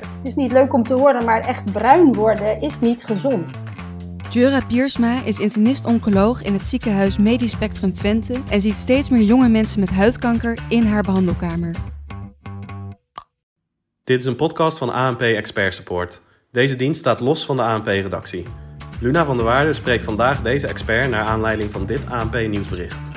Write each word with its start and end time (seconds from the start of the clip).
Het 0.00 0.26
is 0.26 0.34
niet 0.34 0.52
leuk 0.52 0.72
om 0.72 0.82
te 0.82 0.94
horen, 0.94 1.24
maar 1.24 1.40
echt 1.40 1.72
bruin 1.72 2.12
worden 2.12 2.60
is 2.60 2.80
niet 2.80 3.04
gezond. 3.04 3.50
Jura 4.30 4.60
Piersma 4.68 5.22
is 5.24 5.38
internist-oncoloog 5.38 6.42
in 6.42 6.52
het 6.52 6.64
ziekenhuis 6.64 7.18
Medisch 7.18 7.50
Spectrum 7.50 7.92
Twente 7.92 8.34
en 8.50 8.60
ziet 8.60 8.76
steeds 8.76 9.08
meer 9.08 9.22
jonge 9.22 9.48
mensen 9.48 9.80
met 9.80 9.90
huidkanker 9.90 10.58
in 10.68 10.86
haar 10.86 11.02
behandelkamer. 11.02 11.74
Dit 14.04 14.20
is 14.20 14.26
een 14.26 14.36
podcast 14.36 14.78
van 14.78 14.92
ANP 14.92 15.20
Expert 15.20 15.74
Support. 15.74 16.22
Deze 16.52 16.76
dienst 16.76 17.00
staat 17.00 17.20
los 17.20 17.44
van 17.44 17.56
de 17.56 17.62
ANP-redactie. 17.62 18.42
Luna 19.00 19.24
van 19.24 19.36
der 19.36 19.44
Waarde 19.44 19.72
spreekt 19.72 20.04
vandaag 20.04 20.42
deze 20.42 20.66
expert 20.66 21.10
naar 21.10 21.24
aanleiding 21.24 21.72
van 21.72 21.86
dit 21.86 22.10
ANP-nieuwsbericht. 22.10 23.15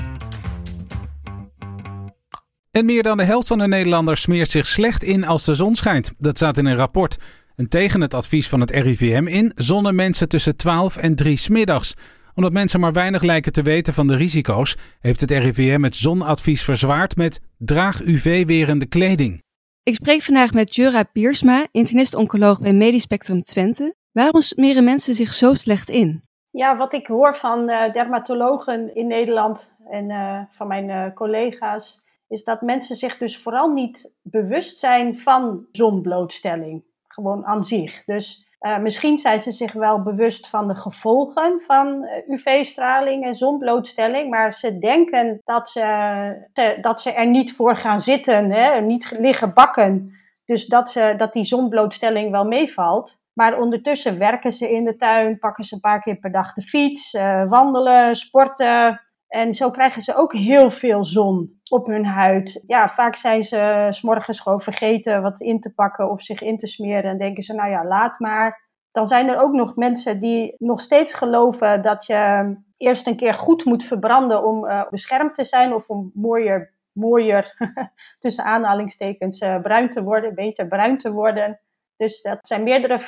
En 2.80 2.86
meer 2.86 3.04
dan 3.04 3.18
de 3.18 3.24
helft 3.24 3.48
van 3.48 3.58
de 3.58 3.68
Nederlanders 3.68 4.22
smeert 4.22 4.50
zich 4.50 4.66
slecht 4.66 5.04
in 5.04 5.26
als 5.26 5.46
de 5.46 5.56
zon 5.56 5.76
schijnt. 5.76 6.14
Dat 6.18 6.38
staat 6.38 6.58
in 6.58 6.66
een 6.66 6.76
rapport. 6.76 7.18
En 7.56 7.70
tegen 7.70 8.02
het 8.02 8.14
advies 8.14 8.50
van 8.50 8.60
het 8.60 8.70
RIVM 8.70 9.28
in 9.28 9.52
zonnen 9.56 9.96
mensen 9.96 10.30
tussen 10.30 10.56
12 10.56 10.98
en 10.98 11.16
3 11.16 11.38
smiddags. 11.38 11.96
Omdat 12.36 12.52
mensen 12.52 12.80
maar 12.80 12.94
weinig 12.94 13.22
lijken 13.22 13.52
te 13.52 13.62
weten 13.62 13.94
van 13.94 14.08
de 14.08 14.16
risico's, 14.16 14.78
heeft 15.00 15.20
het 15.20 15.32
RIVM 15.32 15.82
het 15.84 15.96
zonadvies 15.96 16.64
verzwaard 16.64 17.16
met 17.16 17.42
draag 17.58 18.02
UV-werende 18.02 18.86
kleding. 18.86 19.44
Ik 19.84 19.96
spreek 19.96 20.22
vandaag 20.22 20.54
met 20.54 20.76
Jura 20.76 21.04
Piersma, 21.04 21.68
internist-oncoloog 21.72 22.62
bij 22.62 22.74
Medisch 22.74 23.02
Spectrum 23.02 23.42
Twente. 23.42 23.96
Waarom 24.12 24.42
smeren 24.42 24.84
mensen 24.84 25.16
zich 25.16 25.34
zo 25.34 25.54
slecht 25.54 25.90
in? 25.90 26.22
Ja, 26.52 26.78
wat 26.78 26.94
ik 26.94 27.08
hoor 27.08 27.36
van 27.36 27.70
uh, 27.70 27.94
dermatologen 27.94 28.96
in 28.96 29.08
Nederland 29.08 29.72
en 29.90 30.10
uh, 30.10 30.40
van 30.52 30.68
mijn 30.68 30.90
uh, 30.90 31.14
collega's, 31.14 32.08
is 32.30 32.44
dat 32.44 32.62
mensen 32.62 32.96
zich 32.96 33.18
dus 33.18 33.42
vooral 33.42 33.70
niet 33.70 34.12
bewust 34.22 34.80
zijn 34.80 35.18
van 35.18 35.66
zonblootstelling. 35.72 36.84
Gewoon 37.08 37.46
aan 37.46 37.64
zich. 37.64 38.04
Dus 38.06 38.48
uh, 38.60 38.78
misschien 38.78 39.18
zijn 39.18 39.40
ze 39.40 39.52
zich 39.52 39.74
wel 39.74 40.04
bewust 40.04 40.50
van 40.50 40.68
de 40.68 40.76
gevolgen 40.76 41.62
van 41.66 42.08
UV-straling 42.28 43.24
en 43.26 43.36
zonblootstelling, 43.36 44.30
maar 44.30 44.54
ze 44.54 44.80
denken 44.80 45.42
dat 45.44 45.70
ze, 45.70 46.78
dat 46.82 47.02
ze 47.02 47.12
er 47.12 47.28
niet 47.28 47.56
voor 47.56 47.76
gaan 47.76 48.00
zitten, 48.00 48.52
hè, 48.52 48.82
niet 48.82 49.16
liggen 49.20 49.54
bakken. 49.54 50.14
Dus 50.46 50.66
dat, 50.66 50.92
ze, 50.92 51.14
dat 51.18 51.34
die 51.34 51.44
zonblootstelling 51.44 52.32
wel 52.32 52.46
meevalt. 52.46 53.18
Maar 53.34 53.60
ondertussen 53.60 54.18
werken 54.18 54.52
ze 54.52 54.72
in 54.72 54.84
de 54.84 54.96
tuin, 54.96 55.40
pakken 55.40 55.64
ze 55.64 55.74
een 55.74 55.80
paar 55.80 56.02
keer 56.02 56.16
per 56.16 56.32
dag 56.32 56.54
de 56.54 56.62
fiets, 56.62 57.14
uh, 57.14 57.50
wandelen, 57.50 58.16
sporten. 58.16 59.02
En 59.30 59.54
zo 59.54 59.72
krijgen 59.72 60.02
ze 60.02 60.16
ook 60.16 60.34
heel 60.34 60.72
veel 60.72 61.06
zon 61.06 61.60
op 61.70 61.88
hun 61.88 62.06
huid. 62.06 62.64
Ja, 62.68 62.90
vaak 62.90 63.16
zijn 63.16 63.44
ze 63.44 63.88
s'morgens 63.90 64.40
gewoon 64.40 64.62
vergeten 64.62 65.22
wat 65.22 65.42
in 65.42 65.60
te 65.60 65.74
pakken 65.74 66.10
of 66.10 66.22
zich 66.22 66.42
in 66.42 66.58
te 66.58 66.68
smeren. 66.68 67.12
En 67.12 67.18
denken 67.18 67.44
ze, 67.44 67.54
nou 67.54 67.70
ja, 67.70 67.86
laat 67.86 68.20
maar. 68.20 68.68
Dan 68.92 69.08
zijn 69.08 69.28
er 69.28 69.42
ook 69.42 69.54
nog 69.54 69.76
mensen 69.76 70.20
die 70.20 70.56
nog 70.58 70.82
steeds 70.82 71.14
geloven 71.14 71.82
dat 71.82 72.06
je 72.06 72.56
eerst 72.78 73.08
een 73.08 73.16
keer 73.16 73.34
goed 73.34 73.66
moet 73.66 73.84
verbranden 73.84 74.44
om 74.44 74.66
uh, 74.66 74.90
beschermd 74.90 75.36
te 75.36 75.46
zijn 75.46 75.74
of 75.74 75.88
om 75.88 76.12
mooier, 76.14 76.74
mooier 76.92 77.54
tussen 78.20 78.44
aanhalingstekens, 78.44 79.42
uh, 79.42 79.62
bruin 79.62 79.90
te 79.90 80.04
worden, 80.04 80.36
beter 80.36 80.68
bruin 80.68 80.98
te 80.98 81.12
worden. 81.12 81.60
Dus 81.98 82.22
dat 82.22 82.40
zijn 82.42 82.64
meerdere 82.64 83.00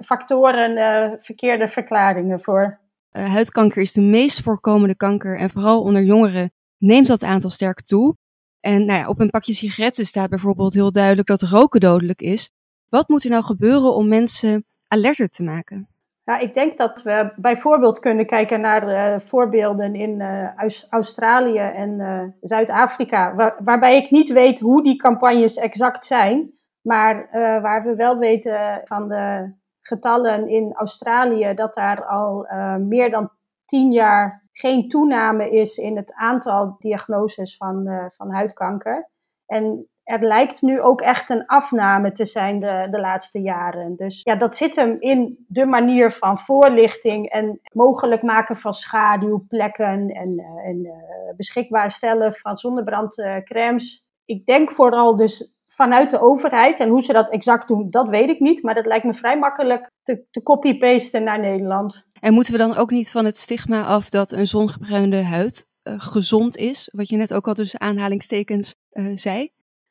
factoren, 0.00 1.18
verkeerde 1.22 1.68
verklaringen 1.68 2.40
voor. 2.40 2.84
Uh, 3.16 3.32
huidkanker 3.32 3.82
is 3.82 3.92
de 3.92 4.02
meest 4.02 4.42
voorkomende 4.42 4.96
kanker 4.96 5.38
en 5.38 5.50
vooral 5.50 5.82
onder 5.82 6.02
jongeren 6.02 6.50
neemt 6.78 7.06
dat 7.06 7.22
aantal 7.22 7.50
sterk 7.50 7.80
toe. 7.80 8.16
En 8.60 8.86
nou 8.86 9.00
ja, 9.00 9.08
op 9.08 9.20
een 9.20 9.30
pakje 9.30 9.52
sigaretten 9.52 10.04
staat 10.04 10.28
bijvoorbeeld 10.28 10.74
heel 10.74 10.92
duidelijk 10.92 11.28
dat 11.28 11.42
roken 11.42 11.80
dodelijk 11.80 12.20
is. 12.20 12.50
Wat 12.88 13.08
moet 13.08 13.24
er 13.24 13.30
nou 13.30 13.42
gebeuren 13.42 13.94
om 13.94 14.08
mensen 14.08 14.64
alerter 14.88 15.28
te 15.28 15.42
maken? 15.42 15.88
Nou, 16.24 16.40
ik 16.42 16.54
denk 16.54 16.78
dat 16.78 17.02
we 17.02 17.32
bijvoorbeeld 17.36 17.98
kunnen 17.98 18.26
kijken 18.26 18.60
naar 18.60 18.88
uh, 18.88 19.20
voorbeelden 19.20 19.94
in 19.94 20.20
uh, 20.20 20.68
Australië 20.90 21.58
en 21.58 22.34
Zuid-Afrika, 22.40 23.34
waar, 23.34 23.56
waarbij 23.64 23.96
ik 23.96 24.10
niet 24.10 24.32
weet 24.32 24.60
hoe 24.60 24.82
die 24.82 24.96
campagnes 24.96 25.56
exact 25.56 26.06
zijn, 26.06 26.50
maar 26.80 27.28
waar 27.62 27.84
we 27.84 27.94
wel 27.94 28.18
weten 28.18 28.82
van 28.84 29.08
de 29.08 29.52
getallen 29.86 30.48
in 30.48 30.74
Australië 30.74 31.54
dat 31.54 31.74
daar 31.74 32.06
al 32.06 32.46
meer 32.78 33.10
dan 33.10 33.30
tien 33.66 33.92
jaar 33.92 34.46
geen 34.58 34.88
toename 34.88 35.50
is 35.50 35.76
in 35.76 35.96
het 35.96 36.12
aantal 36.14 36.76
diagnoses 36.78 37.56
van, 37.56 37.88
uh, 37.88 38.04
van 38.08 38.30
huidkanker. 38.30 39.10
En 39.46 39.88
er 40.02 40.22
lijkt 40.22 40.62
nu 40.62 40.80
ook 40.80 41.00
echt 41.00 41.30
een 41.30 41.46
afname 41.46 42.12
te 42.12 42.26
zijn 42.26 42.58
de, 42.58 42.88
de 42.90 43.00
laatste 43.00 43.40
jaren. 43.40 43.96
Dus 43.96 44.20
ja, 44.22 44.34
dat 44.34 44.56
zit 44.56 44.76
hem 44.76 44.96
in 44.98 45.44
de 45.48 45.66
manier 45.66 46.12
van 46.12 46.38
voorlichting 46.38 47.28
en 47.28 47.60
mogelijk 47.72 48.22
maken 48.22 48.56
van 48.56 48.74
schaduwplekken 48.74 50.08
en, 50.08 50.40
uh, 50.40 50.68
en 50.68 50.90
beschikbaar 51.36 51.90
stellen 51.90 52.34
van 52.34 52.56
zonnebrandcremes. 52.56 54.06
Ik 54.24 54.46
denk 54.46 54.70
vooral 54.70 55.16
dus 55.16 55.55
vanuit 55.76 56.10
de 56.10 56.20
overheid. 56.20 56.80
En 56.80 56.88
hoe 56.88 57.02
ze 57.02 57.12
dat 57.12 57.30
exact 57.30 57.68
doen, 57.68 57.90
dat 57.90 58.08
weet 58.08 58.28
ik 58.28 58.40
niet. 58.40 58.62
Maar 58.62 58.74
dat 58.74 58.86
lijkt 58.86 59.04
me 59.04 59.14
vrij 59.14 59.38
makkelijk 59.38 59.90
te, 60.02 60.24
te 60.30 60.42
copy-pasten 60.42 61.22
naar 61.22 61.40
Nederland. 61.40 62.04
En 62.20 62.32
moeten 62.32 62.52
we 62.52 62.58
dan 62.58 62.76
ook 62.76 62.90
niet 62.90 63.10
van 63.10 63.24
het 63.24 63.36
stigma 63.36 63.84
af 63.84 64.08
dat 64.08 64.32
een 64.32 64.46
zongebruinde 64.46 65.22
huid 65.22 65.66
uh, 65.82 65.94
gezond 65.96 66.56
is? 66.56 66.90
Wat 66.92 67.08
je 67.08 67.16
net 67.16 67.34
ook 67.34 67.48
al 67.48 67.54
tussen 67.54 67.80
aanhalingstekens 67.80 68.74
uh, 68.92 69.10
zei. 69.14 69.50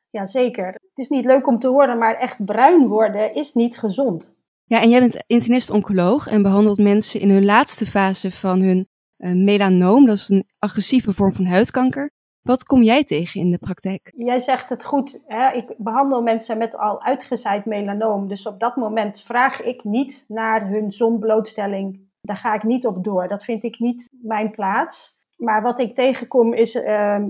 Jazeker. 0.09 0.68
Het 0.68 1.06
is 1.06 1.09
niet 1.09 1.25
leuk 1.25 1.47
om 1.47 1.59
te 1.59 1.68
horen, 1.68 1.97
maar 1.97 2.16
echt 2.16 2.46
bruin 2.46 2.88
worden 2.88 3.35
is 3.35 3.53
niet 3.53 3.78
gezond. 3.78 4.34
Ja, 4.66 4.81
en 4.81 4.90
jij 4.90 5.00
bent 5.00 5.23
internist-oncoloog 5.28 6.28
en 6.28 6.41
behandelt 6.41 6.78
mensen 6.78 7.19
in 7.19 7.29
hun 7.29 7.46
laatste 7.46 7.85
fase 7.85 8.31
van 8.31 8.62
hun 8.62 8.88
uh, 9.17 9.31
melanoom. 9.31 10.06
Dat 10.06 10.16
is 10.16 10.29
een 10.29 10.47
agressieve 10.59 11.13
vorm 11.13 11.34
van 11.34 11.46
huidkanker. 11.46 12.12
Wat 12.46 12.64
kom 12.64 12.82
jij 12.82 13.04
tegen 13.04 13.42
in 13.42 13.52
de 13.52 13.58
praktijk? 13.58 14.12
Jij 14.16 14.40
zegt 14.40 14.70
het 14.70 14.84
goed. 14.84 15.24
Hè? 15.26 15.52
Ik 15.52 15.74
behandel 15.78 16.22
mensen 16.22 16.58
met 16.58 16.78
al 16.78 17.02
uitgezaaid 17.02 17.66
melanoom. 17.66 18.28
Dus 18.28 18.46
op 18.46 18.60
dat 18.60 18.76
moment 18.76 19.22
vraag 19.22 19.62
ik 19.62 19.84
niet 19.84 20.26
naar 20.28 20.68
hun 20.68 20.92
zonblootstelling. 20.92 22.00
Daar 22.22 22.36
ga 22.36 22.54
ik 22.54 22.64
niet 22.64 22.86
op 22.86 23.04
door. 23.04 23.28
Dat 23.28 23.44
vind 23.44 23.64
ik 23.64 23.80
niet 23.80 24.10
mijn 24.22 24.52
plaats. 24.52 25.18
Maar 25.38 25.62
wat 25.62 25.80
ik 25.80 25.96
tegenkom 25.96 26.54
is 26.54 26.76
uh, 26.76 27.24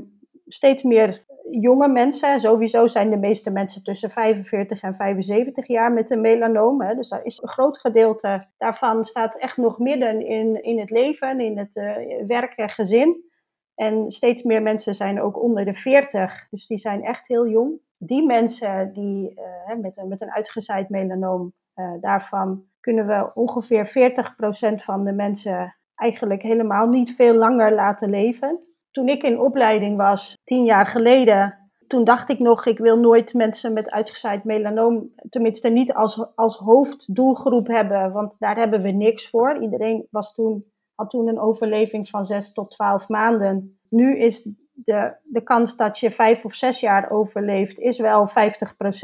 steeds 0.48 0.84
meer 0.84 1.24
jonge 1.50 1.88
mensen. 1.88 2.40
Sowieso 2.40 2.88
zijn 2.88 3.10
de 3.10 3.18
meeste 3.18 3.52
mensen 3.52 3.84
tussen 3.84 4.10
45 4.10 4.82
en 4.82 4.96
75 4.96 5.68
jaar 5.68 5.92
met 5.92 6.12
een 6.12 6.22
melanoom. 6.22 6.82
Hè. 6.82 6.96
Dus 6.96 7.10
daar 7.10 7.26
is 7.26 7.42
een 7.42 7.50
groot 7.50 7.80
gedeelte 7.80 8.48
daarvan 8.58 9.06
staat 9.06 9.38
echt 9.38 9.58
nog 9.58 9.80
midden 9.80 10.26
in, 10.26 10.64
in 10.64 10.80
het 10.80 10.90
leven, 10.90 11.40
in 11.40 11.58
het 11.58 11.76
uh, 11.76 11.96
werk 12.28 12.54
en 12.56 12.70
gezin. 12.70 13.34
En 13.76 14.12
steeds 14.12 14.44
meer 14.44 14.62
mensen 14.62 14.96
zijn 14.96 15.22
ook 15.22 15.42
onder 15.42 15.66
de 15.66 15.74
40, 15.74 16.48
dus 16.50 16.68
die 16.68 16.78
zijn 16.78 17.04
echt 17.04 17.28
heel 17.28 17.48
jong. 17.48 17.80
Die 17.98 18.26
mensen 18.26 18.94
die 18.94 19.40
uh, 19.70 19.76
met, 19.82 19.96
met 20.08 20.22
een 20.22 20.32
uitgezaaid 20.32 20.90
melanoom, 20.90 21.54
uh, 21.76 21.92
daarvan 22.02 22.64
kunnen 22.80 23.08
we 23.08 23.32
ongeveer 23.34 23.88
40% 23.88 24.76
van 24.76 25.04
de 25.04 25.12
mensen 25.12 25.76
eigenlijk 25.96 26.42
helemaal 26.42 26.88
niet 26.88 27.16
veel 27.16 27.34
langer 27.34 27.74
laten 27.74 28.10
leven. 28.10 28.58
Toen 28.92 29.08
ik 29.08 29.24
in 29.24 29.40
opleiding 29.40 29.98
was, 29.98 30.38
tien 30.44 30.64
jaar 30.64 30.88
geleden, 30.88 31.66
toen 31.88 32.04
dacht 32.04 32.30
ik 32.30 32.40
nog, 32.40 32.66
ik 32.66 32.78
wil 32.78 32.98
nooit 32.98 33.34
mensen 33.34 33.74
met 33.74 33.90
uitgezaaid 33.92 34.44
melanoom, 34.44 35.12
tenminste 35.30 35.70
niet 35.70 35.94
als, 35.94 36.36
als 36.36 36.58
hoofddoelgroep 36.58 37.68
hebben, 37.68 38.12
want 38.12 38.36
daar 38.40 38.56
hebben 38.56 38.82
we 38.82 38.92
niks 38.92 39.30
voor. 39.30 39.62
Iedereen 39.62 40.08
was 40.10 40.34
toen 40.34 40.66
had 40.96 41.10
toen 41.10 41.28
een 41.28 41.40
overleving 41.40 42.10
van 42.10 42.26
6 42.26 42.54
tot 42.54 42.72
12 42.72 43.08
maanden. 43.08 43.78
Nu 43.90 44.18
is 44.18 44.50
de, 44.74 45.14
de 45.24 45.42
kans 45.44 45.76
dat 45.76 46.00
je 46.00 46.12
vijf 46.12 46.46
of 46.46 46.56
zes 46.56 46.80
jaar 46.80 47.12
overleeft, 47.12 47.80
is 47.80 47.98
wel 47.98 48.30
50% 48.30 48.32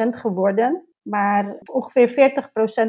geworden. 0.09 0.85
Maar 1.01 1.57
ongeveer 1.65 2.33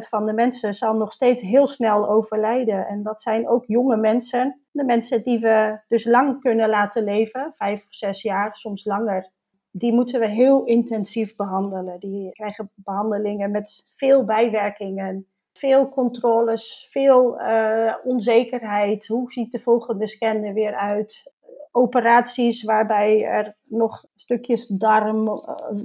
40% 0.05 0.09
van 0.09 0.27
de 0.27 0.33
mensen 0.33 0.75
zal 0.75 0.95
nog 0.95 1.13
steeds 1.13 1.41
heel 1.41 1.67
snel 1.67 2.09
overlijden. 2.09 2.87
En 2.87 3.03
dat 3.03 3.23
zijn 3.23 3.49
ook 3.49 3.65
jonge 3.67 3.97
mensen. 3.97 4.61
De 4.71 4.85
mensen 4.85 5.23
die 5.23 5.41
we 5.41 5.79
dus 5.89 6.05
lang 6.05 6.41
kunnen 6.41 6.69
laten 6.69 7.05
leven, 7.05 7.55
vijf 7.57 7.81
of 7.81 7.95
zes 7.95 8.23
jaar, 8.23 8.57
soms 8.57 8.85
langer. 8.85 9.31
Die 9.71 9.93
moeten 9.93 10.21
we 10.21 10.29
heel 10.29 10.65
intensief 10.65 11.37
behandelen. 11.37 12.01
Die 12.01 12.33
krijgen 12.33 12.71
behandelingen 12.75 13.51
met 13.51 13.93
veel 13.97 14.25
bijwerkingen 14.25 15.27
veel 15.63 15.89
controles, 15.89 16.89
veel 16.91 17.41
uh, 17.41 17.95
onzekerheid. 18.05 19.07
Hoe 19.07 19.33
ziet 19.33 19.53
de 19.53 19.59
volgende 19.59 20.07
scan 20.07 20.43
er 20.43 20.55
weer 20.55 20.75
uit? 20.75 21.33
Operaties 21.71 22.63
waarbij 22.63 23.25
er 23.25 23.57
nog 23.63 24.05
stukjes 24.15 24.67
darm 24.67 25.29
uh, 25.29 25.35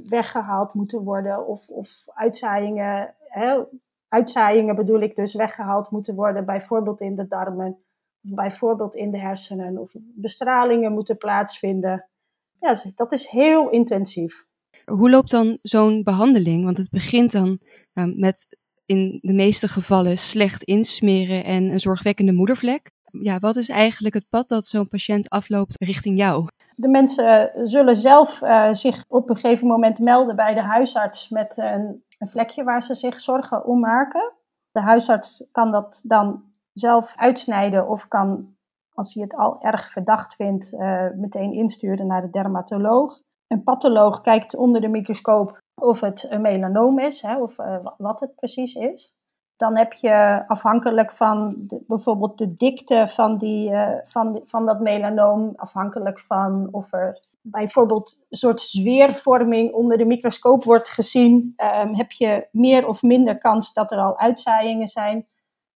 weggehaald 0.10 0.74
moeten 0.74 1.04
worden, 1.04 1.48
of, 1.48 1.68
of 1.68 1.90
uitzaaiingen, 2.06 3.16
hè, 3.20 3.64
uitzaaiingen 4.08 4.76
bedoel 4.76 5.02
ik 5.02 5.16
dus, 5.16 5.34
weggehaald 5.34 5.92
moeten 5.92 6.16
worden, 6.16 6.46
bijvoorbeeld 6.46 7.02
in 7.02 7.16
de 7.16 7.28
darmen, 7.28 7.78
bijvoorbeeld 8.22 8.96
in 8.96 9.12
de 9.12 9.20
hersenen, 9.20 9.78
of 9.78 9.92
bestralingen 10.16 10.92
moeten 10.92 11.18
plaatsvinden. 11.18 12.10
Ja, 12.60 12.76
dat 12.96 13.12
is 13.12 13.28
heel 13.28 13.70
intensief. 13.70 14.46
Hoe 14.86 15.10
loopt 15.10 15.32
dan 15.32 15.58
zo'n 15.62 16.04
behandeling? 16.04 16.64
Want 16.64 16.78
het 16.78 16.90
begint 16.90 17.32
dan 17.32 17.60
nou, 17.94 18.14
met 18.16 18.48
in 18.88 19.20
de 19.22 19.34
meeste 19.34 19.68
gevallen 19.68 20.18
slecht 20.18 20.64
insmeren 20.64 21.44
en 21.44 21.64
een 21.64 21.80
zorgwekkende 21.80 22.34
moedervlek. 22.34 22.92
Ja, 23.12 23.40
wat 23.40 23.56
is 23.56 23.70
eigenlijk 23.70 24.16
het 24.16 24.30
pad 24.30 24.50
dat 24.50 24.66
zo'n 24.66 24.88
patiënt 24.88 25.30
afloopt 25.30 25.76
richting 25.84 26.18
jou? 26.18 26.48
De 26.76 26.90
mensen 26.90 27.52
zullen 27.64 27.98
zelf 27.98 28.42
uh, 28.42 28.74
zich 28.74 29.04
op 29.08 29.30
een 29.30 29.38
gegeven 29.38 29.68
moment 29.68 30.00
melden 30.00 30.36
bij 30.36 30.54
de 30.54 30.62
huisarts 30.62 31.30
met 31.30 31.58
een, 31.58 32.04
een 32.18 32.28
vlekje 32.28 32.64
waar 32.64 32.84
ze 32.84 32.96
zich 32.96 33.22
zorgen 33.22 33.66
om 33.66 33.80
maken. 33.80 34.34
De 34.72 34.82
huisarts 34.82 35.44
kan 35.52 35.72
dat 35.72 36.02
dan 36.04 36.44
zelf 36.74 37.14
uitsnijden 37.16 37.90
of 37.90 38.08
kan, 38.08 38.56
als 38.94 39.14
hij 39.14 39.24
het 39.24 39.36
al 39.36 39.62
erg 39.62 39.92
verdacht 39.92 40.36
vindt, 40.36 40.74
uh, 40.74 41.06
meteen 41.16 41.54
insturen 41.54 42.08
naar 42.08 42.22
de 42.22 42.30
dermatoloog. 42.30 43.20
Een 43.48 43.64
patholoog 43.64 44.22
kijkt 44.22 44.56
onder 44.56 44.82
de 44.82 44.88
microscoop 44.88 45.60
of 45.82 46.00
het 46.00 46.26
een 46.30 46.42
melanoom 46.42 47.00
is, 47.00 47.22
hè, 47.22 47.42
of 47.42 47.58
uh, 47.58 47.78
wat 47.98 48.20
het 48.20 48.36
precies 48.36 48.76
is. 48.76 49.16
Dan 49.58 49.78
heb 49.78 49.94
je 49.94 50.44
afhankelijk 50.48 51.12
van 51.12 51.56
de, 51.58 51.84
bijvoorbeeld 51.88 52.38
de 52.38 52.54
dikte 52.54 53.08
van, 53.08 53.38
die, 53.38 53.70
uh, 53.70 53.90
van, 54.10 54.42
van 54.44 54.66
dat 54.66 54.80
melanoom, 54.80 55.54
afhankelijk 55.56 56.20
van 56.20 56.68
of 56.72 56.94
er 56.94 57.26
bijvoorbeeld 57.42 58.20
een 58.30 58.38
soort 58.38 58.62
zweervorming 58.62 59.74
onder 59.74 59.98
de 59.98 60.06
microscoop 60.06 60.64
wordt 60.64 60.90
gezien, 60.90 61.54
um, 61.58 61.96
heb 61.96 62.12
je 62.12 62.48
meer 62.52 62.88
of 62.88 63.02
minder 63.02 63.38
kans 63.38 63.74
dat 63.74 63.92
er 63.92 63.98
al 63.98 64.18
uitzaaiingen 64.20 64.88
zijn. 64.88 65.28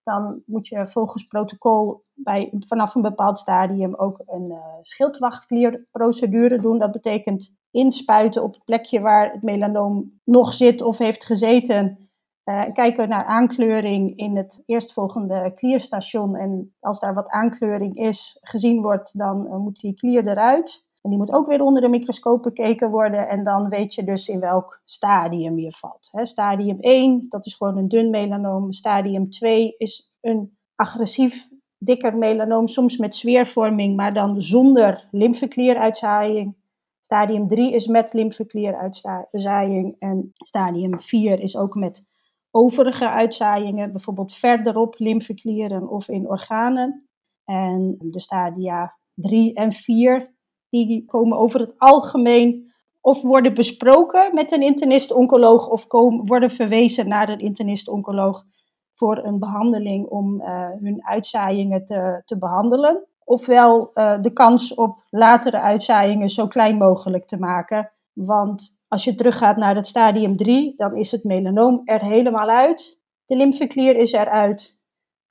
Dan 0.04 0.42
moet 0.46 0.68
je 0.68 0.88
volgens 0.88 1.28
protocol 1.28 2.04
bij, 2.14 2.54
vanaf 2.68 2.96
een 2.96 3.02
bepaald 3.02 3.40
stadium 3.40 3.96
ook 3.96 4.22
een 4.26 4.52
uh, 4.52 4.58
schildwachtklierprocedure 4.82 6.60
doen. 6.60 6.80
Dat 6.80 6.92
betekent 6.92 7.56
inspuiten 7.72 8.44
op 8.44 8.54
het 8.54 8.64
plekje 8.64 9.00
waar 9.00 9.32
het 9.32 9.42
melanoom 9.42 10.20
nog 10.24 10.54
zit 10.54 10.82
of 10.82 10.98
heeft 10.98 11.26
gezeten. 11.26 12.10
Uh, 12.46 12.74
kijken 12.74 13.10
naar 13.10 13.26
aankleuring 13.26 14.18
in 14.18 14.38
het 14.38 14.64
eerstvolgende 14.66 15.52
klierstation. 15.56 16.36
En 16.36 16.76
als 16.80 17.00
daar 17.00 17.14
wat 17.14 17.30
aankleuring 17.30 17.96
is, 17.96 18.38
gezien 18.42 18.82
wordt, 18.82 19.18
dan 19.18 19.46
uh, 19.46 19.56
moet 19.56 19.80
die 19.80 19.94
klier 19.94 20.28
eruit. 20.28 20.86
En 21.02 21.10
die 21.10 21.20
moet 21.20 21.34
ook 21.34 21.48
weer 21.48 21.62
onder 21.62 21.82
de 21.82 21.90
microscoop 21.90 22.44
bekeken 22.44 22.90
worden. 22.90 23.28
En 23.28 23.44
dan 23.44 23.70
weet 23.70 23.94
je 23.94 24.04
dus 24.04 24.28
in 24.28 24.40
welk 24.40 24.82
stadium 24.86 25.60
je 25.60 25.72
valt. 25.72 26.12
Stadium 26.22 26.80
1, 26.80 27.26
dat 27.30 27.46
is 27.46 27.54
gewoon 27.54 27.78
een 27.78 27.88
dun 27.88 28.10
melanoom. 28.10 28.72
Stadium 28.72 29.30
2 29.30 29.76
is 29.78 30.12
een 30.22 30.58
agressief 30.76 31.48
dikker 31.78 32.18
melanoom, 32.18 32.68
soms 32.68 32.98
met 32.98 33.16
zweervorming, 33.16 33.96
maar 33.96 34.14
dan 34.14 34.42
zonder 34.42 35.08
lymfeklieruitzaaiing. 35.12 36.56
Stadium 37.00 37.48
3 37.48 37.74
is 37.74 37.88
met 37.88 38.14
lymfeklieruitzaaiing 38.14 39.96
en 40.00 40.30
stadium 40.34 41.02
4 41.02 41.40
is 41.40 41.58
ook 41.58 41.76
met 41.76 42.06
overige 42.52 43.10
uitzaaiingen, 43.10 43.92
bijvoorbeeld 43.92 44.34
verderop 44.34 44.96
lymfeklieren 44.98 45.90
of 45.90 46.08
in 46.08 46.30
organen. 46.30 47.10
En 47.46 47.96
de 48.00 48.20
stadia 48.20 48.98
3 49.14 49.54
en 49.54 49.72
4, 49.72 50.36
die 50.72 51.06
komen 51.06 51.38
over 51.38 51.60
het 51.60 51.74
algemeen 51.78 52.72
of 53.02 53.22
worden 53.22 53.54
besproken 53.54 54.34
met 54.34 54.52
een 54.52 54.62
internist-oncoloog 54.62 55.68
of 55.68 55.88
komen, 55.88 56.26
worden 56.26 56.52
verwezen 56.52 57.08
naar 57.08 57.30
een 57.30 57.40
internist-oncoloog 57.40 58.44
voor 58.94 59.18
een 59.18 59.40
behandeling 59.40 60.08
om 60.08 60.42
uh, 60.42 60.70
hun 60.82 61.06
uitzaaiingen 61.06 61.86
te, 61.86 62.22
te 62.26 62.38
behandelen 62.38 63.06
ofwel 63.32 63.92
uh, 63.94 64.22
de 64.22 64.34
kans 64.34 64.74
op 64.74 65.04
latere 65.10 65.60
uitzaaiingen 65.60 66.30
zo 66.30 66.48
klein 66.48 66.78
mogelijk 66.78 67.28
te 67.28 67.38
maken. 67.38 67.92
Want 68.14 68.80
als 68.88 69.04
je 69.04 69.16
teruggaat 69.16 69.58
naar 69.58 69.76
het 69.76 69.88
stadium 69.88 70.38
3, 70.38 70.74
dan 70.78 70.96
is 70.96 71.12
het 71.12 71.24
melanoom 71.24 71.82
er 71.86 72.02
helemaal 72.02 72.50
uit. 72.50 73.02
De 73.26 73.36
lymfeklier 73.36 73.96
is 73.96 74.12
eruit. 74.12 74.80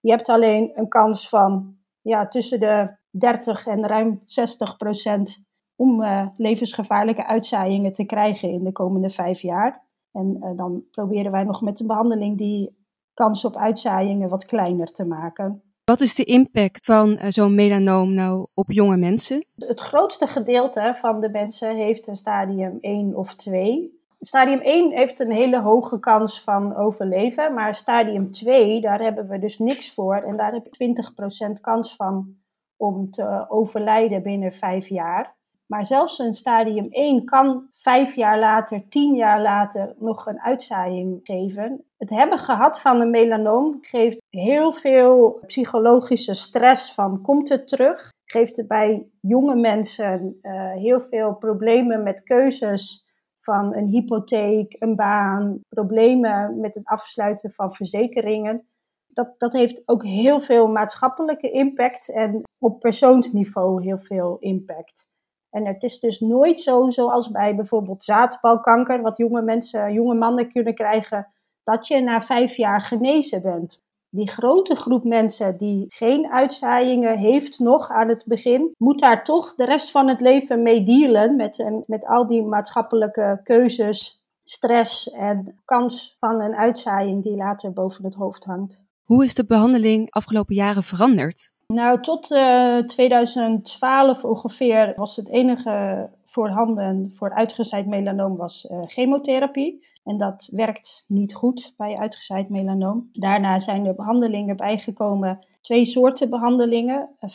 Je 0.00 0.10
hebt 0.10 0.28
alleen 0.28 0.72
een 0.74 0.88
kans 0.88 1.28
van 1.28 1.76
ja, 2.00 2.28
tussen 2.28 2.60
de 2.60 2.98
30 3.10 3.66
en 3.66 3.86
ruim 3.86 4.22
60 4.24 4.76
procent 4.76 5.48
om 5.76 6.02
uh, 6.02 6.26
levensgevaarlijke 6.36 7.26
uitzaaiingen 7.26 7.92
te 7.92 8.04
krijgen 8.04 8.50
in 8.50 8.64
de 8.64 8.72
komende 8.72 9.10
vijf 9.10 9.40
jaar. 9.40 9.82
En 10.12 10.36
uh, 10.40 10.56
dan 10.56 10.82
proberen 10.90 11.32
wij 11.32 11.44
nog 11.44 11.60
met 11.60 11.80
een 11.80 11.86
behandeling 11.86 12.38
die 12.38 12.78
kans 13.14 13.44
op 13.44 13.56
uitzaaiingen 13.56 14.28
wat 14.28 14.44
kleiner 14.44 14.86
te 14.86 15.04
maken. 15.04 15.62
Wat 15.84 16.00
is 16.00 16.14
de 16.14 16.24
impact 16.24 16.84
van 16.84 17.10
uh, 17.10 17.24
zo'n 17.28 17.54
melanoom 17.54 18.14
nou 18.14 18.46
op 18.54 18.70
jonge 18.70 18.96
mensen? 18.96 19.46
Het 19.56 19.80
grootste 19.80 20.26
gedeelte 20.26 20.96
van 21.00 21.20
de 21.20 21.30
mensen 21.30 21.76
heeft 21.76 22.06
een 22.06 22.16
stadium 22.16 22.78
1 22.80 23.16
of 23.16 23.34
2. 23.34 23.98
Stadium 24.20 24.60
1 24.60 24.92
heeft 24.92 25.20
een 25.20 25.32
hele 25.32 25.60
hoge 25.60 25.98
kans 25.98 26.42
van 26.42 26.76
overleven, 26.76 27.54
maar 27.54 27.74
stadium 27.74 28.30
2, 28.30 28.80
daar 28.80 29.00
hebben 29.00 29.28
we 29.28 29.38
dus 29.38 29.58
niks 29.58 29.94
voor. 29.94 30.16
En 30.16 30.36
daar 30.36 30.52
heb 30.52 30.66
je 30.70 31.52
20% 31.56 31.60
kans 31.60 31.96
van 31.96 32.34
om 32.80 33.10
te 33.10 33.44
overlijden 33.48 34.22
binnen 34.22 34.52
5 34.52 34.88
jaar. 34.88 35.38
Maar 35.66 35.86
zelfs 35.86 36.18
een 36.18 36.34
stadium 36.34 36.86
1 36.90 37.24
kan 37.24 37.66
vijf 37.70 38.14
jaar 38.14 38.38
later, 38.38 38.88
tien 38.88 39.14
jaar 39.14 39.40
later 39.42 39.94
nog 39.98 40.26
een 40.26 40.40
uitzaaiing 40.40 41.20
geven. 41.22 41.84
Het 41.98 42.10
hebben 42.10 42.38
gehad 42.38 42.80
van 42.80 43.00
een 43.00 43.10
melanoom 43.10 43.78
geeft 43.80 44.18
heel 44.28 44.72
veel 44.72 45.40
psychologische 45.46 46.34
stress 46.34 46.94
van 46.94 47.20
komt 47.22 47.48
het 47.48 47.68
terug? 47.68 48.12
Geeft 48.24 48.56
het 48.56 48.68
bij 48.68 49.06
jonge 49.20 49.54
mensen 49.54 50.38
uh, 50.42 50.72
heel 50.72 51.00
veel 51.00 51.34
problemen 51.34 52.02
met 52.02 52.22
keuzes 52.22 53.04
van 53.40 53.74
een 53.76 53.86
hypotheek, 53.86 54.76
een 54.78 54.96
baan, 54.96 55.60
problemen 55.68 56.60
met 56.60 56.74
het 56.74 56.86
afsluiten 56.86 57.50
van 57.50 57.74
verzekeringen. 57.74 58.68
Dat, 59.12 59.34
dat 59.38 59.52
heeft 59.52 59.82
ook 59.84 60.04
heel 60.04 60.40
veel 60.40 60.66
maatschappelijke 60.66 61.50
impact 61.50 62.08
en 62.08 62.42
op 62.58 62.80
persoonsniveau 62.80 63.82
heel 63.82 63.98
veel 63.98 64.36
impact. 64.38 65.08
En 65.50 65.66
het 65.66 65.82
is 65.82 66.00
dus 66.00 66.20
nooit 66.20 66.60
zo 66.60 66.90
zoals 66.90 67.30
bij 67.30 67.54
bijvoorbeeld 67.54 68.04
zaadbalkanker, 68.04 69.00
wat 69.00 69.16
jonge 69.16 69.42
mensen, 69.42 69.92
jonge 69.92 70.14
mannen 70.14 70.48
kunnen 70.48 70.74
krijgen, 70.74 71.28
dat 71.62 71.86
je 71.86 72.00
na 72.00 72.22
vijf 72.22 72.56
jaar 72.56 72.80
genezen 72.80 73.42
bent. 73.42 73.82
Die 74.08 74.28
grote 74.28 74.74
groep 74.74 75.04
mensen 75.04 75.56
die 75.56 75.84
geen 75.88 76.30
uitzaaiingen 76.30 77.18
heeft 77.18 77.58
nog 77.58 77.90
aan 77.90 78.08
het 78.08 78.24
begin, 78.26 78.74
moet 78.78 79.00
daar 79.00 79.24
toch 79.24 79.54
de 79.54 79.64
rest 79.64 79.90
van 79.90 80.08
het 80.08 80.20
leven 80.20 80.62
mee 80.62 80.84
dealen 80.84 81.36
met, 81.36 81.82
met 81.86 82.06
al 82.06 82.26
die 82.26 82.42
maatschappelijke 82.42 83.40
keuzes, 83.42 84.22
stress 84.42 85.10
en 85.10 85.60
kans 85.64 86.16
van 86.18 86.40
een 86.40 86.54
uitzaaiing 86.54 87.22
die 87.22 87.36
later 87.36 87.72
boven 87.72 88.04
het 88.04 88.14
hoofd 88.14 88.44
hangt. 88.44 88.84
Hoe 89.10 89.24
is 89.24 89.34
de 89.34 89.44
behandeling 89.44 90.10
afgelopen 90.10 90.54
jaren 90.54 90.82
veranderd? 90.82 91.52
Nou, 91.66 92.00
tot 92.00 92.30
uh, 92.30 92.78
eh, 92.78 92.84
2012 92.84 94.24
ongeveer 94.24 94.92
was 94.96 95.16
het 95.16 95.28
enige 95.28 96.08
voorhanden 96.24 97.12
voor 97.16 97.34
uitgezaaid 97.34 97.86
melanoom 97.86 98.36
was 98.36 98.68
uh, 98.70 98.78
chemotherapie. 98.86 99.86
En 100.04 100.18
dat 100.18 100.48
werkt 100.52 101.04
niet 101.08 101.34
goed 101.34 101.74
bij 101.76 101.96
uitgezaaid 101.96 102.48
melanoom. 102.48 103.08
Daarna 103.12 103.58
zijn 103.58 103.86
er 103.86 103.94
behandelingen 103.94 104.56
bijgekomen, 104.56 105.38
twee 105.60 105.84
soorten 105.84 106.30
behandelingen. 106.30 107.08
50% 107.08 107.26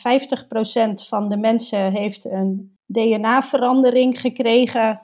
eh, 0.74 0.90
van 0.96 1.28
de 1.28 1.36
mensen 1.36 1.92
heeft 1.92 2.24
een 2.24 2.76
DNA-verandering 2.86 4.20
gekregen, 4.20 5.00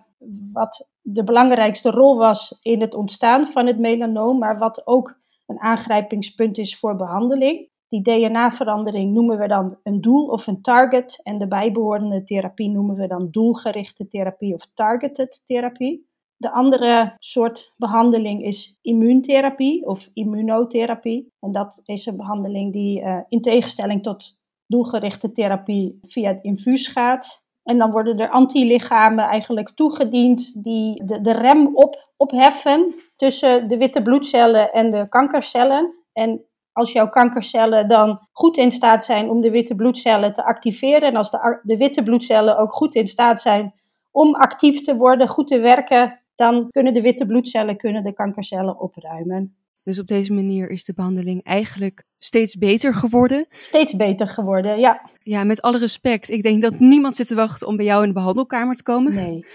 wat 0.53 0.89
de 1.01 1.25
belangrijkste 1.25 1.91
rol 1.91 2.17
was 2.17 2.59
in 2.63 2.81
het 2.81 2.95
ontstaan 2.95 3.47
van 3.47 3.67
het 3.67 3.79
melanoom, 3.79 4.39
maar 4.39 4.59
wat 4.59 4.87
ook 4.87 5.21
een 5.53 5.61
aangrijpingspunt 5.61 6.59
is 6.59 6.79
voor 6.79 6.97
behandeling. 6.97 7.71
Die 7.89 8.03
DNA-verandering 8.03 9.13
noemen 9.13 9.39
we 9.39 9.49
dan 9.49 9.79
een 9.83 10.01
doel 10.01 10.27
of 10.27 10.47
een 10.47 10.63
target 10.63 11.21
en 11.23 11.39
de 11.39 11.49
bijbehorende 11.49 12.25
therapie 12.25 12.71
noemen 12.71 12.97
we 12.97 13.07
dan 13.07 13.29
doelgerichte 13.31 14.09
therapie 14.09 14.55
of 14.55 14.67
targeted 14.75 15.43
therapie. 15.47 16.11
De 16.37 16.51
andere 16.51 17.17
soort 17.19 17.75
behandeling 17.77 18.43
is 18.43 18.79
immuuntherapie 18.81 19.87
of 19.87 20.09
immunotherapie. 20.13 21.33
En 21.41 21.53
dat 21.53 21.81
is 21.85 22.07
een 22.07 22.17
behandeling 22.17 22.73
die 22.73 23.01
uh, 23.01 23.19
in 23.29 23.41
tegenstelling 23.41 24.03
tot 24.03 24.39
doelgerichte 24.67 25.33
therapie 25.33 25.99
via 26.03 26.29
het 26.29 26.43
infuus 26.43 26.87
gaat. 26.87 27.47
En 27.63 27.79
dan 27.79 27.91
worden 27.91 28.19
er 28.19 28.31
antilichamen 28.31 29.25
eigenlijk 29.25 29.71
toegediend 29.71 30.63
die 30.63 31.05
de, 31.05 31.21
de 31.21 31.33
rem 31.33 31.77
op, 31.77 32.13
opheffen 32.17 32.95
tussen 33.17 33.69
de 33.69 33.77
witte 33.77 34.03
bloedcellen 34.03 34.73
en 34.73 34.91
de 34.91 35.09
kankercellen. 35.09 35.95
En 36.13 36.45
als 36.73 36.93
jouw 36.93 37.09
kankercellen 37.09 37.89
dan 37.89 38.29
goed 38.33 38.57
in 38.57 38.71
staat 38.71 39.05
zijn 39.05 39.29
om 39.29 39.41
de 39.41 39.51
witte 39.51 39.75
bloedcellen 39.75 40.33
te 40.33 40.45
activeren 40.45 41.09
en 41.09 41.17
als 41.17 41.31
de, 41.31 41.61
de 41.63 41.77
witte 41.77 42.03
bloedcellen 42.03 42.59
ook 42.59 42.73
goed 42.73 42.95
in 42.95 43.07
staat 43.07 43.41
zijn 43.41 43.75
om 44.11 44.35
actief 44.35 44.81
te 44.81 44.97
worden, 44.97 45.29
goed 45.29 45.49
te 45.49 45.59
werken, 45.59 46.21
dan 46.35 46.69
kunnen 46.71 46.95
de 46.95 47.01
witte 47.01 47.27
bloedcellen 47.27 47.77
kunnen 47.77 48.05
de 48.05 48.13
kankercellen 48.13 48.81
opruimen. 48.81 49.57
Dus 49.83 49.99
op 49.99 50.07
deze 50.07 50.33
manier 50.33 50.71
is 50.71 50.85
de 50.85 50.95
behandeling 50.95 51.45
eigenlijk 51.45 52.05
steeds 52.19 52.57
beter 52.57 52.95
geworden? 52.95 53.47
Steeds 53.51 53.97
beter 53.97 54.29
geworden, 54.29 54.79
ja. 54.81 55.11
Ja, 55.25 55.45
met 55.45 55.63
alle 55.63 55.79
respect. 55.79 56.29
Ik 56.29 56.43
denk 56.43 56.63
dat 56.63 56.79
niemand 56.79 57.17
zit 57.17 57.27
te 57.27 57.35
wachten 57.35 57.67
om 57.67 57.77
bij 57.77 57.85
jou 57.85 58.03
in 58.03 58.09
de 58.09 58.15
behandelkamer 58.15 58.77
te 58.77 58.83
komen. 58.83 59.15
Nee. 59.15 59.47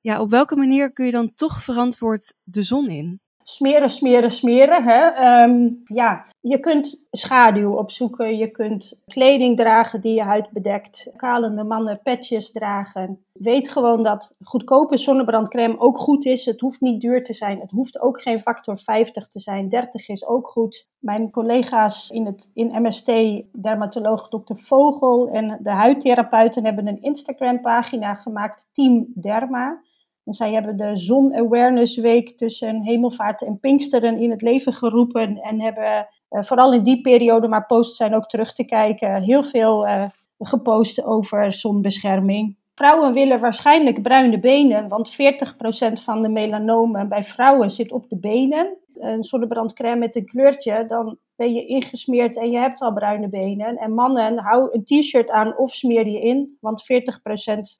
Ja, 0.00 0.20
op 0.20 0.30
welke 0.30 0.56
manier 0.56 0.92
kun 0.92 1.06
je 1.06 1.12
dan 1.12 1.34
toch 1.34 1.62
verantwoord 1.62 2.34
de 2.42 2.62
zon 2.62 2.88
in? 2.88 3.20
Smeren, 3.44 3.90
smeren, 3.90 4.30
smeren. 4.30 4.84
Hè? 4.84 5.06
Ehm, 5.06 5.68
ja, 5.84 6.24
je 6.40 6.58
kunt 6.58 7.04
schaduw 7.10 7.72
opzoeken. 7.72 8.36
Je 8.36 8.50
kunt 8.50 8.98
kleding 9.06 9.56
dragen 9.56 10.00
die 10.00 10.14
je 10.14 10.22
huid 10.22 10.50
bedekt. 10.50 11.10
Kalende 11.16 11.64
mannen 11.64 12.00
petjes 12.02 12.52
dragen. 12.52 13.24
Weet 13.32 13.68
gewoon 13.70 14.02
dat 14.02 14.34
goedkope 14.42 14.96
zonnebrandcrème 14.96 15.80
ook 15.80 15.98
goed 15.98 16.24
is. 16.24 16.44
Het 16.44 16.60
hoeft 16.60 16.80
niet 16.80 17.00
duur 17.00 17.24
te 17.24 17.32
zijn. 17.32 17.60
Het 17.60 17.70
hoeft 17.70 18.00
ook 18.00 18.20
geen 18.20 18.40
factor 18.40 18.78
50 18.78 19.26
te 19.26 19.40
zijn. 19.40 19.68
30 19.68 20.08
is 20.08 20.26
ook 20.26 20.48
goed. 20.48 20.88
Mijn 20.98 21.30
collega's 21.30 22.10
in, 22.10 22.26
het, 22.26 22.50
in 22.54 22.82
MST, 22.82 23.12
dermatoloog 23.52 24.28
Dr. 24.28 24.54
Vogel 24.56 25.28
en 25.28 25.58
de 25.62 25.70
huidtherapeuten 25.70 26.64
hebben 26.64 26.86
een 26.86 27.02
Instagram 27.02 27.60
pagina 27.60 28.14
gemaakt. 28.14 28.66
Team 28.72 29.06
Derma. 29.14 29.80
En 30.24 30.32
zij 30.32 30.52
hebben 30.52 30.76
de 30.76 30.96
Zon 30.96 31.34
Awareness 31.34 31.96
Week 31.96 32.36
tussen 32.36 32.82
Hemelvaart 32.82 33.42
en 33.42 33.58
Pinksteren 33.60 34.18
in 34.18 34.30
het 34.30 34.42
leven 34.42 34.72
geroepen. 34.72 35.38
En 35.38 35.60
hebben 35.60 36.06
uh, 36.30 36.42
vooral 36.42 36.72
in 36.72 36.82
die 36.82 37.00
periode, 37.00 37.48
maar 37.48 37.66
posts 37.66 37.96
zijn 37.96 38.14
ook 38.14 38.28
terug 38.28 38.52
te 38.52 38.64
kijken, 38.64 39.22
heel 39.22 39.42
veel 39.44 39.86
uh, 39.86 40.04
gepost 40.38 41.04
over 41.04 41.52
zonbescherming. 41.54 42.56
Vrouwen 42.74 43.12
willen 43.12 43.40
waarschijnlijk 43.40 44.02
bruine 44.02 44.38
benen, 44.38 44.88
want 44.88 45.12
40% 45.12 45.14
van 45.92 46.22
de 46.22 46.28
melanomen 46.28 47.08
bij 47.08 47.24
vrouwen 47.24 47.70
zit 47.70 47.92
op 47.92 48.08
de 48.08 48.18
benen. 48.18 48.76
Een 48.94 49.24
zonnebrandcrème 49.24 49.98
met 49.98 50.16
een 50.16 50.26
kleurtje, 50.26 50.84
dan 50.88 51.18
ben 51.42 51.52
je 51.52 51.66
ingesmeerd 51.66 52.36
en 52.36 52.50
je 52.50 52.58
hebt 52.58 52.80
al 52.80 52.92
bruine 52.92 53.28
benen. 53.28 53.76
En 53.76 53.94
mannen, 53.94 54.38
hou 54.38 54.68
een 54.72 54.84
t-shirt 54.84 55.30
aan 55.30 55.56
of 55.56 55.74
smeer 55.74 56.08
je 56.08 56.20
in, 56.20 56.56
want 56.60 56.82
40% 56.82 56.86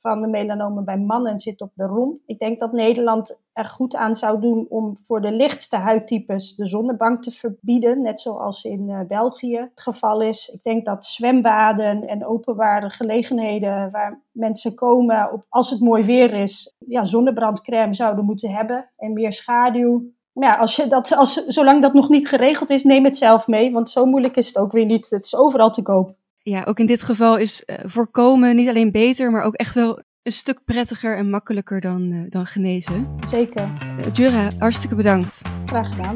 van 0.00 0.20
de 0.20 0.28
melanomen 0.28 0.84
bij 0.84 0.98
mannen 0.98 1.40
zit 1.40 1.60
op 1.60 1.70
de 1.74 1.84
romp. 1.84 2.20
Ik 2.26 2.38
denk 2.38 2.60
dat 2.60 2.72
Nederland 2.72 3.40
er 3.52 3.64
goed 3.64 3.94
aan 3.94 4.16
zou 4.16 4.40
doen 4.40 4.66
om 4.68 4.98
voor 5.00 5.20
de 5.20 5.32
lichtste 5.32 5.76
huidtypes 5.76 6.54
de 6.54 6.66
zonnebank 6.66 7.22
te 7.22 7.30
verbieden, 7.30 8.02
net 8.02 8.20
zoals 8.20 8.64
in 8.64 8.88
uh, 8.88 9.00
België 9.08 9.56
het 9.56 9.80
geval 9.80 10.22
is. 10.22 10.48
Ik 10.48 10.62
denk 10.62 10.84
dat 10.84 11.04
zwembaden 11.04 12.08
en 12.08 12.26
openbare 12.26 12.90
gelegenheden 12.90 13.90
waar 13.90 14.22
mensen 14.32 14.74
komen 14.74 15.32
op, 15.32 15.44
als 15.48 15.70
het 15.70 15.80
mooi 15.80 16.04
weer 16.04 16.34
is, 16.34 16.74
ja, 16.78 17.04
zonnebrandcrème 17.04 17.94
zouden 17.94 18.24
moeten 18.24 18.50
hebben 18.50 18.90
en 18.96 19.12
meer 19.12 19.32
schaduw 19.32 20.12
ja, 20.32 20.54
als 20.54 20.76
je 20.76 20.86
dat, 20.86 21.12
als, 21.12 21.32
zolang 21.46 21.82
dat 21.82 21.92
nog 21.92 22.08
niet 22.08 22.28
geregeld 22.28 22.70
is, 22.70 22.84
neem 22.84 23.04
het 23.04 23.16
zelf 23.16 23.46
mee. 23.46 23.72
Want 23.72 23.90
zo 23.90 24.04
moeilijk 24.04 24.36
is 24.36 24.46
het 24.46 24.56
ook 24.56 24.72
weer 24.72 24.84
niet. 24.84 25.10
Het 25.10 25.24
is 25.24 25.36
overal 25.36 25.70
te 25.70 25.82
koop. 25.82 26.14
Ja, 26.38 26.64
ook 26.64 26.78
in 26.78 26.86
dit 26.86 27.02
geval 27.02 27.36
is 27.36 27.62
uh, 27.66 27.76
voorkomen 27.84 28.56
niet 28.56 28.68
alleen 28.68 28.90
beter, 28.90 29.30
maar 29.30 29.42
ook 29.42 29.54
echt 29.54 29.74
wel 29.74 30.02
een 30.22 30.32
stuk 30.32 30.64
prettiger 30.64 31.16
en 31.16 31.30
makkelijker 31.30 31.80
dan, 31.80 32.02
uh, 32.02 32.30
dan 32.30 32.46
genezen. 32.46 33.14
Zeker. 33.28 33.68
Uh, 33.98 34.12
Jura, 34.12 34.48
hartstikke 34.58 34.94
bedankt. 34.94 35.40
Graag 35.66 35.88
gedaan. 35.94 36.14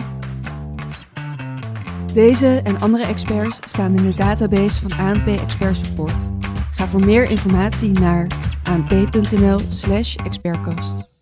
Deze 2.14 2.60
en 2.64 2.80
andere 2.80 3.06
experts 3.06 3.60
staan 3.66 3.96
in 3.96 4.02
de 4.02 4.14
database 4.14 4.88
van 4.88 5.06
ANP 5.06 5.26
Expert 5.26 5.76
Support. 5.76 6.28
Ga 6.74 6.86
voor 6.86 7.04
meer 7.04 7.30
informatie 7.30 7.90
naar 8.00 8.26
anp.nl/slash 8.64 10.16
expertcast. 10.16 11.15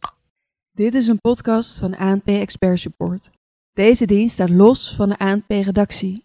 Dit 0.76 0.94
is 0.94 1.06
een 1.06 1.20
podcast 1.20 1.78
van 1.78 1.96
ANP 1.96 2.26
Expert 2.28 2.78
Support. 2.78 3.30
Deze 3.72 4.06
dienst 4.06 4.34
staat 4.34 4.50
los 4.50 4.94
van 4.94 5.08
de 5.08 5.18
ANP-redactie 5.18 6.23